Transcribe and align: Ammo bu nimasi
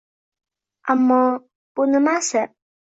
Ammo 0.95 1.21
bu 1.77 1.81
nimasi 1.95 2.41